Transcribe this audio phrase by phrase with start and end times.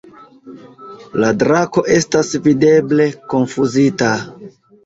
[1.23, 4.11] La drako estas videble konfuzita.